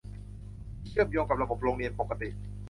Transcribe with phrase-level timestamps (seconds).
[0.79, 2.29] ที่เชื่อมโยงกับระบบโรงเรียนปกติ